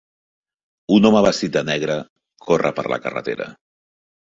[0.95, 1.99] Un home vestit de negre
[2.49, 3.51] corre per la carretera.